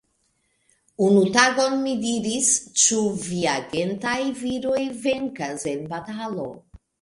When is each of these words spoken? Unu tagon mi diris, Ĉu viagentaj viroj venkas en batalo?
Unu 1.07 1.19
tagon 1.35 1.75
mi 1.81 1.93
diris, 2.05 2.49
Ĉu 2.85 2.97
viagentaj 3.27 4.17
viroj 4.41 4.81
venkas 5.05 5.69
en 5.75 5.87
batalo? 5.95 6.49